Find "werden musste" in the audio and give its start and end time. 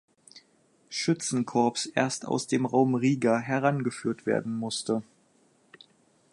4.25-5.03